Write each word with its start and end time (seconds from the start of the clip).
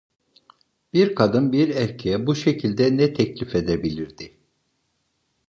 Bir 0.93 1.15
kadın, 1.15 1.51
bir 1.51 1.75
erkeğe 1.75 2.27
bu 2.27 2.35
şekilde 2.35 2.97
ne 2.97 3.13
teklif 3.13 3.55
edebilirdi? 3.55 4.37